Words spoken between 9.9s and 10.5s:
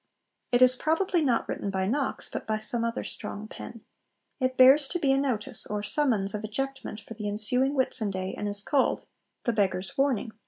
WARNING.